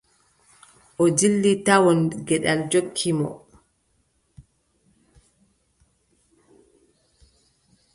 O 1.03 1.03
dilli 1.19 1.53
tawon 1.65 2.01
geɗal 2.27 2.59
jokki 2.71 3.09
mo. 3.19 3.27